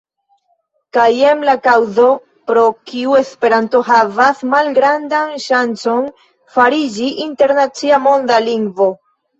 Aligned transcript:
Kaj 0.95 1.03
jen 1.15 1.43
la 1.49 1.53
kaŭzo, 1.67 2.05
pro 2.51 2.63
kiu 2.93 3.15
Esperanto 3.19 3.83
havas 3.93 4.43
malgrandan 4.55 5.39
ŝancon 5.47 6.13
fariĝi 6.59 7.17
internacia 7.31 8.05
monda 8.11 8.47
lingvo. 8.51 8.95